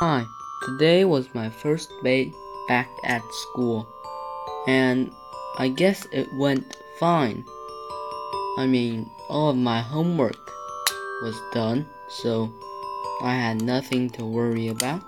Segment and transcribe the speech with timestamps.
[0.00, 0.26] Hi,
[0.60, 2.30] today was my first day
[2.68, 3.88] back at school,
[4.66, 5.10] and
[5.56, 7.46] I guess it went fine.
[8.58, 10.36] I mean, all of my homework
[11.22, 12.52] was done, so
[13.22, 15.02] I had nothing to worry about.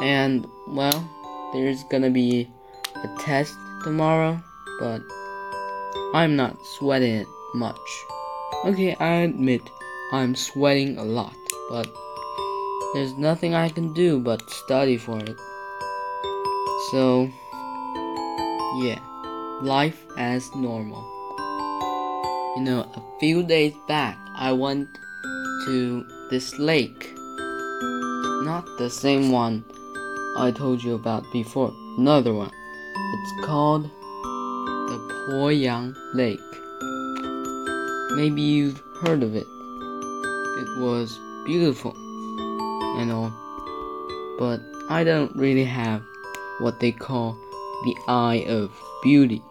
[0.00, 1.06] And, well,
[1.52, 2.48] there's gonna be
[2.96, 3.52] a test
[3.82, 4.40] tomorrow,
[4.80, 5.02] but
[6.14, 8.04] I'm not sweating it much.
[8.64, 9.60] Okay, I admit
[10.12, 11.36] I'm sweating a lot,
[11.68, 11.94] but
[12.94, 15.36] there's nothing I can do but study for it.
[16.92, 17.28] So,
[18.78, 19.00] yeah,
[19.62, 21.02] life as normal.
[22.56, 24.88] You know, a few days back, I went
[25.66, 27.12] to this lake.
[28.46, 29.64] Not the same one
[30.36, 32.52] I told you about before, another one.
[33.14, 36.38] It's called the Poyang Lake.
[38.16, 39.48] Maybe you've heard of it.
[40.62, 41.96] It was beautiful
[42.96, 43.32] and all,
[44.38, 46.02] but I don't really have
[46.58, 47.36] what they call
[47.84, 48.70] the eye of
[49.02, 49.42] beauty.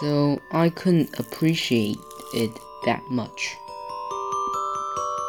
[0.00, 1.98] So I couldn't appreciate
[2.32, 2.50] it
[2.84, 3.56] that much.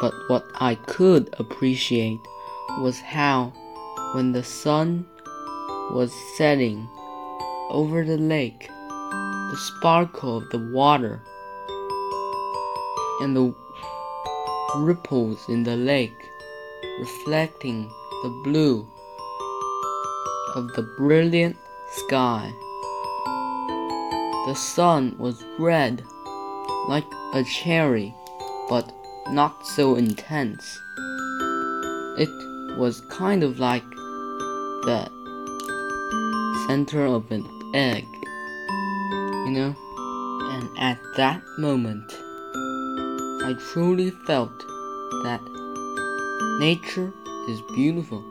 [0.00, 2.20] But what I could appreciate
[2.80, 3.52] was how,
[4.14, 5.06] when the sun
[5.92, 6.88] was setting
[7.70, 11.22] over the lake, the sparkle of the water
[13.20, 13.54] and the
[14.76, 16.30] ripples in the lake
[16.98, 17.90] reflecting
[18.22, 18.86] the blue
[20.54, 21.56] of the brilliant
[21.92, 22.52] sky.
[24.46, 26.02] The sun was red
[26.88, 28.14] like a cherry,
[28.68, 28.92] but
[29.28, 30.64] not so intense.
[32.18, 33.88] It was kind of like
[34.86, 35.10] the
[36.66, 37.44] center of an
[37.74, 38.04] egg,
[39.46, 39.74] you know?
[40.52, 42.10] And at that moment,
[43.44, 44.58] I truly felt
[45.24, 45.40] that
[46.60, 47.12] nature
[47.48, 48.22] is beautiful.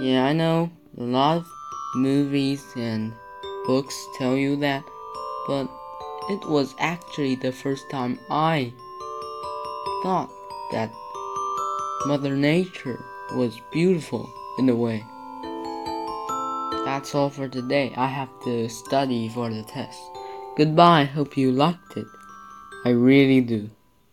[0.00, 1.46] Yeah, I know a lot of
[1.94, 3.12] movies and
[3.66, 4.84] books tell you that,
[5.46, 5.68] but
[6.28, 8.72] it was actually the first time I
[10.02, 10.30] thought
[10.72, 10.92] that
[12.06, 13.04] Mother Nature
[13.34, 15.04] was beautiful in a way.
[16.84, 17.92] That's all for today.
[17.96, 20.00] I have to study for the test.
[20.56, 21.04] Goodbye.
[21.04, 22.06] Hope you liked it.
[22.84, 23.70] I really do.